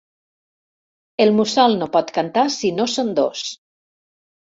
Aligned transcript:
El 1.25 1.33
mussol 1.39 1.75
no 1.81 1.87
pot 1.97 2.09
cantar 2.15 2.45
si 2.55 2.73
no 2.79 2.87
són 2.95 3.13
dos. 3.21 3.45